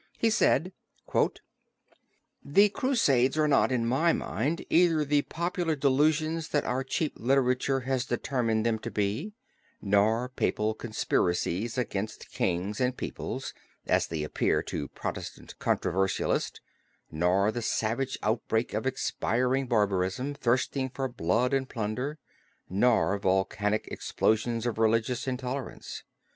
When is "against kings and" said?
11.77-12.97